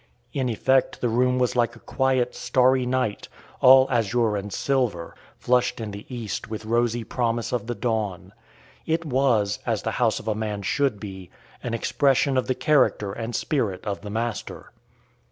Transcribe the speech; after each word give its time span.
In 0.33 0.49
effect 0.49 0.99
the 0.99 1.09
room 1.09 1.37
was 1.37 1.55
like 1.55 1.75
a 1.75 1.79
quiet, 1.79 2.33
starry 2.33 2.87
night, 2.87 3.27
all 3.59 3.85
azure 3.91 4.35
and 4.35 4.51
silver, 4.51 5.13
flushed 5.37 5.79
in 5.79 5.91
the 5.91 6.07
East 6.11 6.49
with 6.49 6.65
rosy 6.65 7.03
promise 7.03 7.51
of 7.53 7.67
the 7.67 7.75
dawn. 7.75 8.33
It 8.87 9.05
was, 9.05 9.59
as 9.63 9.83
the 9.83 9.91
house 10.01 10.19
of 10.19 10.27
a 10.27 10.33
man 10.33 10.63
should 10.63 10.99
be, 10.99 11.29
an 11.61 11.75
expression 11.75 12.35
of 12.35 12.47
the 12.47 12.55
character 12.55 13.13
and 13.13 13.35
spirit 13.35 13.85
of 13.85 14.01
the 14.01 14.09
master. 14.09 14.71